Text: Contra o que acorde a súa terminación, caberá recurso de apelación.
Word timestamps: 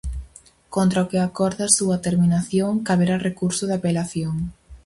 Contra 0.75 1.03
o 1.05 1.09
que 1.11 1.19
acorde 1.27 1.61
a 1.65 1.73
súa 1.77 1.97
terminación, 2.07 2.71
caberá 2.87 3.15
recurso 3.27 3.63
de 3.67 3.75
apelación. 3.79 4.35